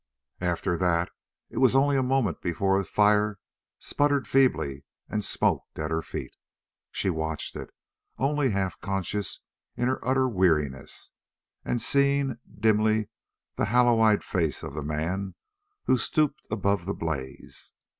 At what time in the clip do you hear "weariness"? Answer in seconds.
10.27-11.11